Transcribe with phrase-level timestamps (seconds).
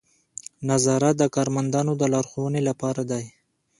[0.69, 3.23] نظارت د کارمندانو د لارښوونې لپاره دی.